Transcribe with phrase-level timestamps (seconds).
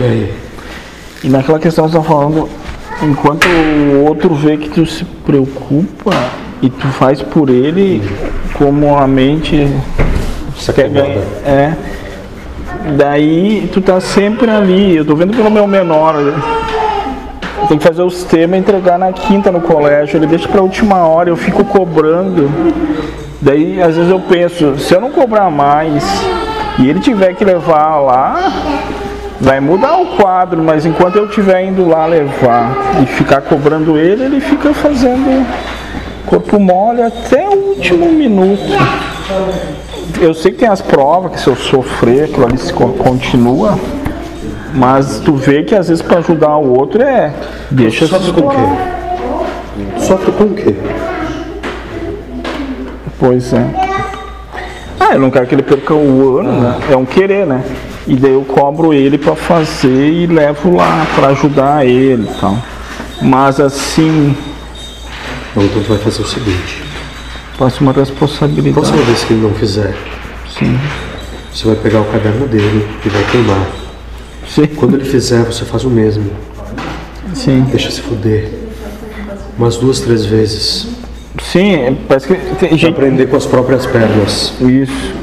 [0.00, 0.34] E aí?
[1.24, 2.48] E naquela questão que você tá falando,
[3.02, 6.12] enquanto o outro vê que tu se preocupa
[6.62, 8.02] e tu faz por ele,
[8.54, 9.68] como a mente
[10.56, 11.18] Você quer ganhar.
[11.44, 11.72] É.
[12.96, 14.96] Daí tu tá sempre ali.
[14.96, 16.14] Eu tô vendo pelo meu menor.
[17.68, 20.16] Tem que fazer os temas e entregar na quinta no colégio.
[20.16, 22.50] Ele deixa pra última hora, eu fico cobrando.
[23.40, 26.04] Daí às vezes eu penso, se eu não cobrar mais
[26.78, 28.52] e ele tiver que levar lá,
[29.46, 34.24] vai mudar o quadro, mas enquanto eu estiver indo lá levar e ficar cobrando ele,
[34.24, 35.46] ele fica fazendo
[36.26, 38.60] corpo mole até o último minuto.
[40.20, 43.78] Eu sei que tem as provas, que se eu sofrer, aquilo ali se co- continua,
[44.74, 47.32] mas tu vê que às vezes para ajudar o outro é.
[47.70, 48.56] Deixa Sofre com o quê?
[49.98, 50.74] Sofre com o quê?
[53.20, 53.64] Pois é.
[54.98, 56.78] Ah, eu não quero que ele perca o ano, né?
[56.90, 57.62] É um querer, né?
[58.06, 62.56] E daí eu cobro ele pra fazer e levo lá pra ajudar ele e tal.
[63.20, 64.36] Mas assim,
[65.56, 66.82] Então, tu vai fazer o seguinte.
[67.58, 68.72] passa uma responsabilidade.
[68.74, 69.94] Próxima vez que ele não fizer,
[70.58, 70.78] Sim.
[71.52, 73.66] você vai pegar o caderno dele e vai queimar.
[74.48, 74.66] Sim.
[74.66, 76.30] Quando ele fizer, você faz o mesmo.
[77.34, 77.62] Sim.
[77.70, 78.50] Deixa se fuder.
[79.58, 80.86] Umas duas, três vezes.
[81.42, 82.86] Sim, parece que tem gente.
[82.86, 84.52] aprender com as próprias pernas.
[84.60, 85.14] Isso.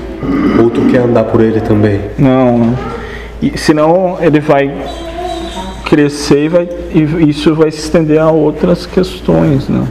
[0.61, 1.99] Ou tu quer andar por ele também.
[2.17, 2.77] Não, não.
[3.41, 4.73] E, senão ele vai
[5.85, 9.85] crescer e, vai, e isso vai se estender a outras questões, né?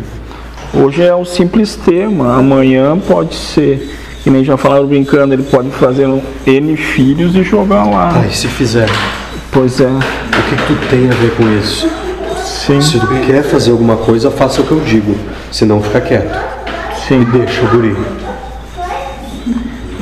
[0.74, 5.68] Hoje é um simples tema, amanhã pode ser, que nem já falaram brincando, ele pode
[5.70, 8.12] fazer um N filhos e jogar lá.
[8.14, 8.88] Tá, e se fizer,
[9.50, 9.98] Pois é, o
[10.48, 11.86] que, que tu tem a ver com isso?
[12.42, 15.14] sim, Se tu quer fazer alguma coisa, faça o que eu digo.
[15.50, 16.38] Senão fica quieto.
[17.06, 17.20] sim.
[17.20, 17.94] E deixa o guri.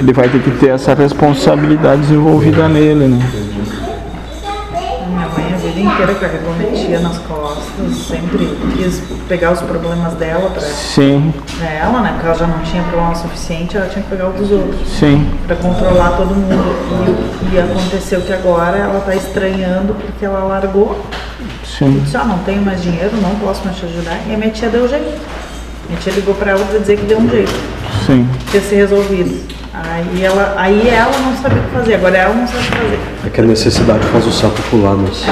[0.00, 3.30] Ele vai ter que ter essa responsabilidade desenvolvida nele, né?
[5.08, 10.14] Minha mãe a vida inteira carregou minha tia nas costas, sempre quis pegar os problemas
[10.14, 12.12] dela pra, Sim, pra ela, né?
[12.14, 14.88] Porque ela já não tinha problema suficiente, ela tinha que pegar o dos outros.
[14.88, 17.16] sim, Pra controlar todo mundo.
[17.52, 20.98] E, e aconteceu que agora ela tá estranhando porque ela largou.
[21.62, 22.00] sim.
[22.02, 24.18] Disse, ah, não tenho mais dinheiro, não posso mais te ajudar.
[24.26, 25.20] E a minha tia deu jeito.
[25.90, 27.52] Minha tia ligou pra ela pra dizer que deu um jeito,
[28.06, 29.59] Sim, ter se resolvido.
[29.72, 32.76] Aí ela, aí ela não sabia o que fazer, agora ela não sabe o que
[32.76, 32.98] fazer.
[33.24, 35.24] É que a necessidade faz o sapo pular, mas.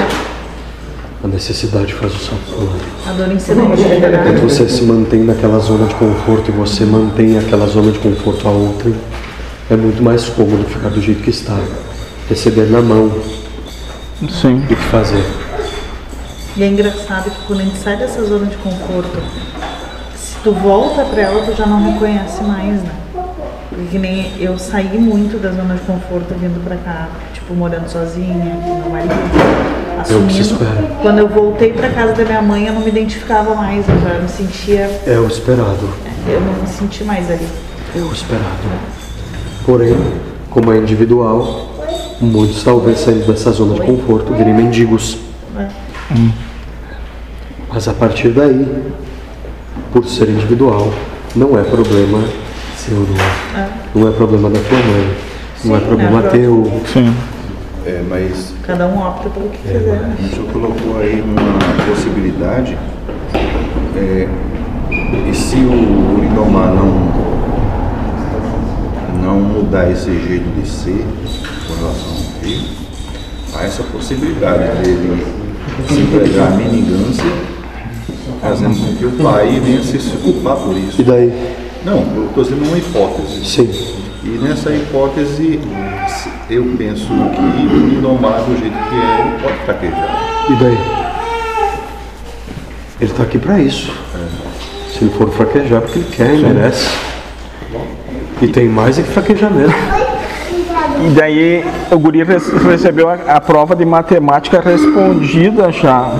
[1.21, 2.75] A necessidade faz o sapo pular.
[3.05, 6.85] A dor ensina a a Quando você se mantém naquela zona de conforto e você
[6.85, 8.91] mantém aquela zona de conforto a outra,
[9.69, 11.57] é muito mais cômodo ficar do jeito que está.
[12.29, 13.11] Receber na mão
[14.29, 14.59] sim.
[14.59, 15.23] o que fazer.
[16.55, 19.21] E é engraçado que quando a gente sai dessa zona de conforto,
[20.15, 22.91] se tu volta pra ela, tu já não reconhece mais, né?
[23.79, 27.87] Porque que nem eu saí muito da zona de conforto vindo pra cá, tipo, morando
[27.87, 30.41] sozinha, com meu marido, É o que se assumindo.
[30.65, 30.87] espera.
[31.01, 34.19] Quando eu voltei pra casa da minha mãe, eu não me identificava mais, eu já
[34.19, 35.89] me sentia, É o esperado.
[36.27, 37.47] eu não me senti mais ali.
[37.95, 38.43] É o esperado.
[39.65, 39.95] Porém,
[40.49, 41.69] como é individual,
[42.19, 45.17] muitos talvez saindo dessa zona de conforto virem mendigos.
[45.55, 45.69] né?
[47.71, 48.67] Mas a partir daí,
[49.93, 50.91] por ser individual,
[51.35, 52.19] não é problema
[52.85, 53.69] seu, não é?
[53.95, 55.15] Não é problema da tua mãe,
[55.65, 56.29] não é Sim, problema né?
[56.29, 56.81] teu.
[56.91, 57.13] Sim,
[57.85, 59.91] É, mas Cada um opta pelo que É, quiser.
[60.01, 60.15] né?
[60.19, 62.77] o senhor colocou aí uma possibilidade.
[63.95, 64.27] é,
[65.29, 67.09] e se o Lindomar não,
[69.23, 71.05] não mudar esse jeito de ser
[71.67, 72.67] com relação ao filho,
[73.55, 75.25] há essa possibilidade dele
[75.87, 77.25] se entregar à menigância,
[78.41, 81.03] fazendo com que o pai venha se culpar por E isso.
[81.03, 81.31] daí?
[81.85, 83.45] Não, eu estou fazendo uma hipótese.
[83.45, 83.69] Sim.
[84.23, 85.59] E nessa hipótese,
[86.49, 90.45] eu penso que o Lindomar, do jeito que é, ele pode fraquejar.
[90.49, 90.77] E daí?
[92.99, 93.93] Ele tá aqui pra isso.
[94.91, 96.89] Se ele for fraquejar, porque ele quer, ele merece.
[98.41, 99.73] E tem mais é que fraquejar mesmo.
[101.05, 106.13] E daí o guri rece- recebeu a, a prova de matemática respondida já.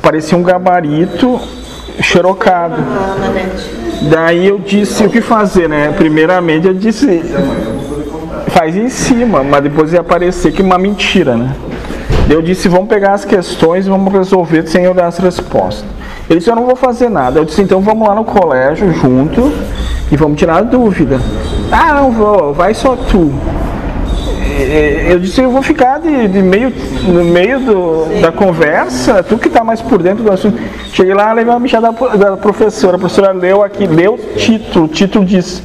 [0.00, 1.38] Parecia um gabarito
[2.00, 2.76] xerocado.
[4.10, 5.92] Daí eu disse o que fazer, né?
[5.96, 7.22] Primeiramente eu disse
[8.48, 11.54] faz em cima, mas depois ia aparecer que uma mentira, né?
[12.30, 15.84] Eu disse, vamos pegar as questões e vamos resolver sem olhar as respostas.
[16.30, 17.38] Ele disse, eu não vou fazer nada.
[17.38, 19.52] Eu disse, então vamos lá no colégio junto
[20.10, 21.20] e vamos tirar a dúvida.
[21.70, 23.32] Ah, não vou, vai só tu.
[24.64, 26.72] É, Eu disse, eu vou ficar de, de meio,
[27.06, 30.58] no meio do- da conversa, tu que está mais por dentro do assunto.
[30.92, 32.96] Cheguei lá, levei uma bicha da, da professora.
[32.96, 34.86] A professora leu aqui, leu o título.
[34.86, 35.62] O título diz,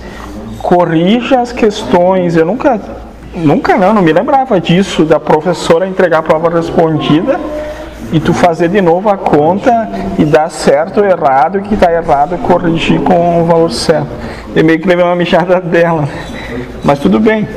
[0.62, 2.36] corrija as questões.
[2.36, 2.80] Eu nunca
[3.36, 7.40] Nunca não, não me lembrava disso, da professora entregar a prova respondida
[8.12, 9.88] e tu fazer de novo a conta
[10.18, 14.07] e dar certo ou errado, e que está errado corrigir com o valor certo.
[14.56, 16.10] Eu meio que levei uma mijada dela,
[16.84, 17.48] mas tudo bem.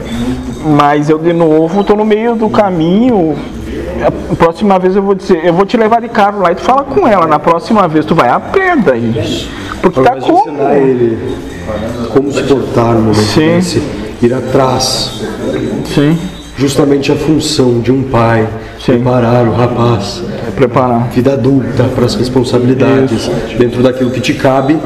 [0.64, 3.37] Mas eu de novo estou no meio do caminho.
[4.31, 6.62] A próxima vez eu vou dizer, eu vou te levar de carro lá e tu
[6.62, 7.26] fala com ela.
[7.26, 9.49] Na próxima vez tu vai a pé daí.
[9.81, 10.38] Porque Ao tá como?
[10.38, 11.19] ensinar ele
[12.12, 13.47] como se portar no momento Sim.
[13.56, 13.82] desse,
[14.20, 15.23] ir atrás,
[15.94, 16.19] Sim,
[16.56, 18.47] justamente a função de um pai,
[18.79, 18.93] Sim.
[18.93, 20.23] preparar o rapaz,
[20.55, 21.08] preparar.
[21.08, 24.76] vida adulta para as responsabilidades, dentro daquilo que te cabe,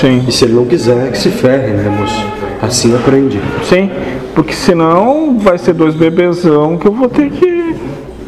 [0.00, 0.24] Sim.
[0.28, 2.24] e se ele não quiser, que se ferre, né, moço?
[2.64, 3.40] Assim aprende.
[3.64, 3.90] Sim,
[4.34, 7.76] porque senão vai ser dois bebezão que eu vou ter que.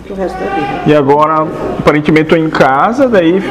[0.07, 0.67] Pro resto da vida.
[0.87, 1.47] E agora,
[1.79, 3.43] aparentemente, estou em casa, daí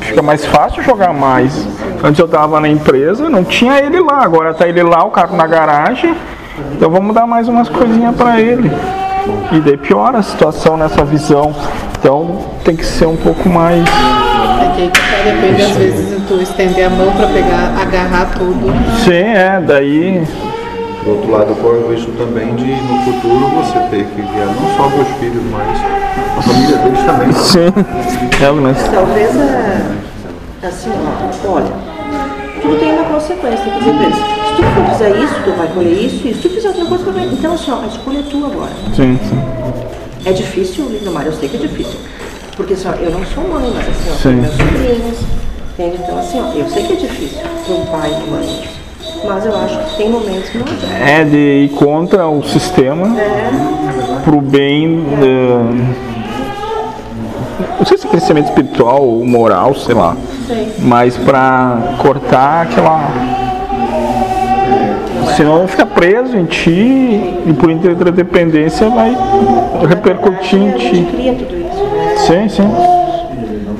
[0.00, 1.66] fica mais fácil jogar mais.
[2.04, 5.36] Antes eu tava na empresa, não tinha ele lá, agora tá ele lá, o carro
[5.36, 6.14] na garagem.
[6.72, 8.70] Então vamos dar mais umas coisinhas para ele.
[9.52, 11.54] E daí piora a situação nessa visão.
[11.98, 13.84] Então tem que ser um pouco mais.
[14.76, 18.70] Que tá, depende às vezes de tu estender a mão pra pegar, agarrar tudo.
[19.02, 20.22] Sim, é, daí.
[21.02, 24.76] Do outro lado, corre o risco também de, no futuro, você ter que guiar não
[24.76, 25.80] só os filhos, mas
[26.36, 27.32] a família deles também.
[27.32, 27.72] Sim.
[28.44, 28.74] É, né?
[28.92, 31.72] Talvez, é, assim, ó, olha,
[32.60, 36.28] tudo tem uma consequência, quer dizer, se tu for fizer isso, tu vai colher isso,
[36.28, 37.24] e se tu fizer outra coisa, tu vai...
[37.24, 38.72] Então, assim, ó, a escolha é tua agora.
[38.94, 39.42] Sim, sim.
[40.26, 41.98] É difícil, Lindomar, eu sei que é difícil.
[42.56, 45.18] Porque assim, ó, eu não sou mãe, mas assim, ó, tenho meus sobrinhos,
[45.74, 45.96] entende?
[46.02, 48.62] Então, assim, ó, eu sei que é difícil para um pai e uma mãe.
[49.28, 50.66] Mas eu acho que tem momentos que não.
[51.06, 53.08] É de ir contra o sistema
[54.24, 55.02] pro bem.
[55.20, 55.96] da-
[57.78, 60.16] não sei se é crescimento espiritual ou moral, sei lá.
[60.46, 60.72] Sei.
[60.80, 63.08] Mas pra cortar aquela.
[65.36, 66.70] Senão fica preso em ti
[67.46, 69.14] e por interdependência vai
[69.86, 71.06] repercutir em ti.
[71.14, 72.15] cria tudo isso, né?
[72.26, 72.64] Sim, sim.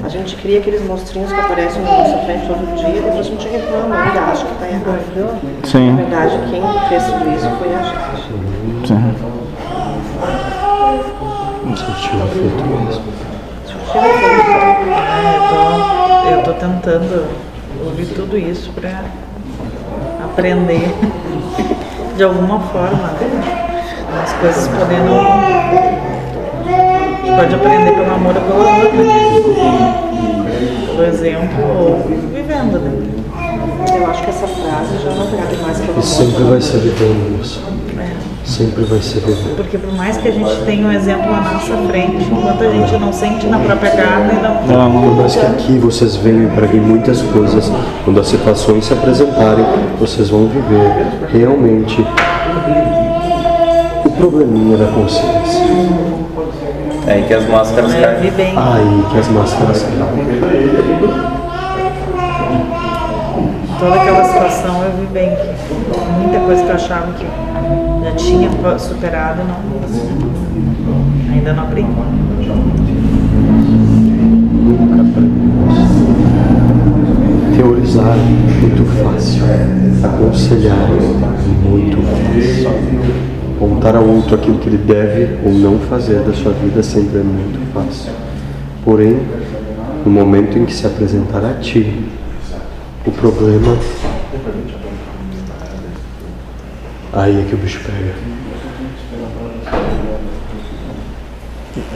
[0.04, 3.22] A gente cria aqueles monstrinhos que aparecem na nossa frente todo dia e depois a
[3.25, 5.40] gente reclama, ainda acha que tá errado.
[5.43, 8.87] Na Sim, verdade, quem fez tudo isso foi a gente.
[8.87, 9.14] sim.
[13.96, 17.26] É, eu, tô, eu tô tentando
[17.84, 19.02] ouvir tudo isso pra
[20.25, 20.94] aprender
[22.16, 23.82] de alguma forma, né?
[24.22, 25.45] As coisas podendo.
[27.36, 28.90] Pode aprender pelo amor ou pelo amor?
[30.86, 31.98] Pelo exemplo ou
[32.32, 33.16] vivendo, né?
[33.94, 37.36] Eu acho que essa frase já não cabe mais para E sempre vai ser vivendo,
[37.36, 37.62] moço.
[38.42, 39.56] Sempre vai ser vivendo.
[39.56, 42.96] Porque por mais que a gente tenha um exemplo na nossa frente, enquanto a gente
[42.96, 44.90] não sente na própria carne, não.
[44.90, 47.70] Não, Por mais que aqui vocês venham e preguem muitas coisas,
[48.04, 49.66] quando as situações se apresentarem,
[50.00, 52.00] vocês vão viver realmente
[54.06, 56.25] o probleminha da consciência.
[57.06, 58.18] É aí que as máscaras Eu caem.
[58.18, 59.96] Aí que as máscaras caem.
[63.78, 65.36] Toda aquela situação eu vi bem.
[66.18, 67.26] Muita coisa que eu achava que
[68.04, 69.56] já tinha superado, não.
[71.32, 71.90] Ainda não aprendi.
[77.56, 79.44] Teorizar muito fácil.
[80.02, 81.65] Aconselhar muito fácil.
[83.86, 87.22] Contar ao outro aquilo que ele deve ou não fazer da sua vida sempre é
[87.22, 88.10] muito fácil.
[88.84, 89.20] Porém,
[90.04, 92.04] no momento em que se apresentar a ti
[93.06, 93.78] o problema,
[97.12, 98.12] aí é que o bicho pega.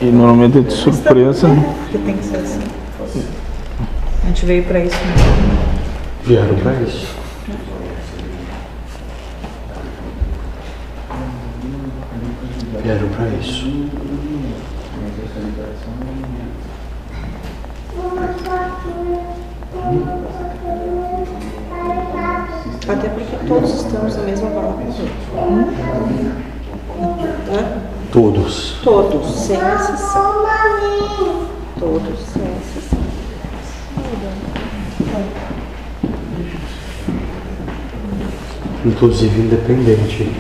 [0.01, 1.49] E normalmente é de surpresa.
[1.49, 2.61] Porque tem que ser assim.
[4.23, 5.15] A gente veio pra isso né?
[5.17, 5.59] mesmo.
[6.25, 7.30] Vieram para isso.
[12.91, 13.67] Vieram para isso.
[22.89, 24.83] Até porque todos estamos na mesma bala com.
[27.53, 27.83] Né?
[28.11, 28.81] Todos.
[28.83, 30.47] Todos, sem exceção.
[31.79, 32.99] Todos, sem exceção.
[38.85, 40.35] Inclusive independente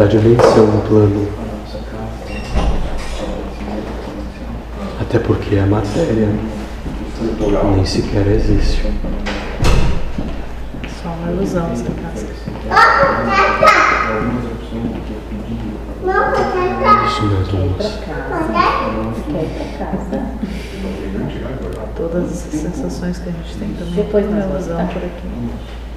[0.00, 1.28] da dimensão do plano.
[4.98, 6.30] Até porque a matéria
[7.74, 8.82] nem sequer existe.
[11.02, 12.26] Só uma ilusão essa casa.
[17.06, 18.00] Isso mesmo, moça.
[21.94, 23.94] Todas essas sensações que a gente tem também.
[23.96, 25.50] Depois uma ilusão por aqui.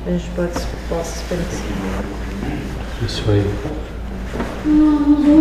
[0.06, 0.52] A gente pode,
[0.90, 2.04] possa experienciar.
[3.02, 3.83] Isso aí.
[4.66, 5.34] 嗯